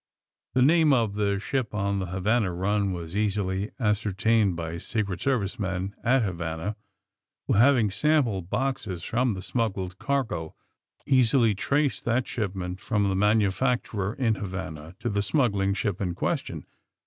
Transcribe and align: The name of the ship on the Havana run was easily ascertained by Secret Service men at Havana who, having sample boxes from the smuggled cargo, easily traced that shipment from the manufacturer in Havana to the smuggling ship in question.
The 0.55 0.63
name 0.63 0.93
of 0.93 1.13
the 1.13 1.39
ship 1.39 1.75
on 1.75 1.99
the 1.99 2.07
Havana 2.07 2.51
run 2.51 2.91
was 2.91 3.15
easily 3.15 3.69
ascertained 3.79 4.55
by 4.55 4.79
Secret 4.79 5.21
Service 5.21 5.59
men 5.59 5.93
at 6.03 6.23
Havana 6.23 6.75
who, 7.45 7.53
having 7.53 7.91
sample 7.91 8.41
boxes 8.41 9.03
from 9.03 9.35
the 9.35 9.43
smuggled 9.43 9.99
cargo, 9.99 10.55
easily 11.05 11.53
traced 11.53 12.03
that 12.05 12.27
shipment 12.27 12.79
from 12.79 13.09
the 13.09 13.15
manufacturer 13.15 14.15
in 14.15 14.33
Havana 14.33 14.95
to 14.97 15.07
the 15.07 15.21
smuggling 15.21 15.75
ship 15.75 16.01
in 16.01 16.15
question. 16.15 16.65